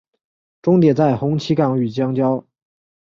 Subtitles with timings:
[0.63, 2.43] 终点在红旗岗与相交。